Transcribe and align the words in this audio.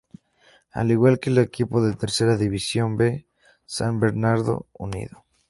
Al 0.71 0.89
igual 0.89 1.19
que 1.19 1.29
el 1.29 1.37
equipo 1.37 1.79
de 1.83 1.93
Tercera 1.95 2.35
División 2.35 2.97
B, 2.97 3.27
San 3.67 3.99
Bernardo 3.99 4.65
Unido. 4.73 5.25